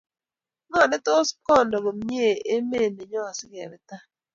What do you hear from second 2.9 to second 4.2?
nenyon si kepe tai